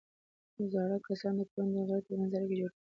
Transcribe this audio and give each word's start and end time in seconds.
زاړه 0.71 0.97
کسان 1.07 1.33
د 1.39 1.41
کورنۍ 1.51 1.73
د 1.75 1.79
غړو 1.87 2.05
ترمنځ 2.07 2.31
اړیکې 2.33 2.55
جوړوي 2.59 2.75